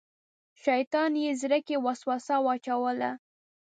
شیطان 0.63 1.11
یې 1.23 1.31
زړه 1.41 1.59
کې 1.67 1.75
وسوسه 1.85 2.35
واچوله. 2.45 3.11